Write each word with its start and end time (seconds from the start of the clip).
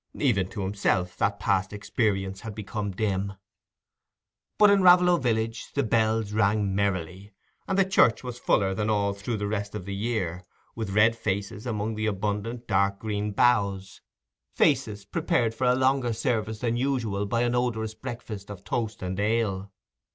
Even 0.17 0.49
to 0.49 0.63
himself 0.63 1.15
that 1.19 1.39
past 1.39 1.71
experience 1.71 2.41
had 2.41 2.55
become 2.55 2.89
dim. 2.89 3.33
But 4.57 4.71
in 4.71 4.81
Raveloe 4.81 5.17
village 5.17 5.71
the 5.73 5.83
bells 5.83 6.33
rang 6.33 6.73
merrily, 6.73 7.33
and 7.67 7.77
the 7.77 7.85
church 7.85 8.23
was 8.23 8.39
fuller 8.39 8.73
than 8.73 8.89
all 8.89 9.13
through 9.13 9.37
the 9.37 9.45
rest 9.45 9.75
of 9.75 9.85
the 9.85 9.93
year, 9.93 10.43
with 10.73 10.95
red 10.95 11.15
faces 11.15 11.67
among 11.67 11.93
the 11.93 12.07
abundant 12.07 12.67
dark 12.67 12.97
green 12.97 13.29
boughs—faces 13.31 15.05
prepared 15.05 15.53
for 15.53 15.65
a 15.67 15.75
longer 15.75 16.13
service 16.13 16.57
than 16.61 16.77
usual 16.77 17.27
by 17.27 17.41
an 17.43 17.53
odorous 17.53 17.93
breakfast 17.93 18.49
of 18.49 18.63
toast 18.63 19.03
and 19.03 19.19
ale. 19.19 19.71